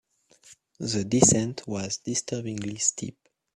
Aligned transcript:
The 0.79 1.05
descent 1.05 1.67
was 1.67 1.97
disturbingly 1.97 2.77
steep. 2.79 3.29